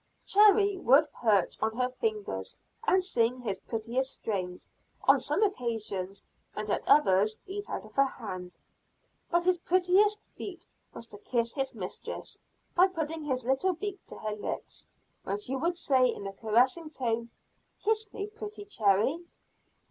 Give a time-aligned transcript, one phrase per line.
[0.25, 2.41] Cherry would perch on her finger
[2.87, 4.67] and sing his prettiest strains
[5.03, 8.57] on some occasions; and at others eat out of her hand.
[9.29, 12.41] But his prettiest feat was to kiss his mistress
[12.73, 14.89] by putting his little beak to her lips,
[15.21, 17.29] when she would say in a caressing tone,
[17.79, 19.23] "Kiss me, pretty Cherry."